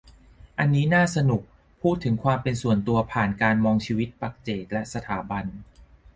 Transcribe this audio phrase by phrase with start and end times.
[0.59, 1.41] อันนี้น่าสนุก
[1.81, 5.45] พูดถึงความเป็นส่วนตัว ผ่านการมองชีวิตปัจเจกและสถาบัน